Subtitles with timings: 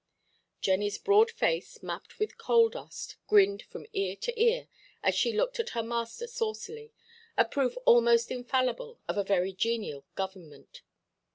[0.63, 4.67] Jennyʼs broad face, mapped with coal–dust, grinned from ear to ear,
[5.03, 10.81] as she looked at her master saucily—a proof almost infallible of a very genial government.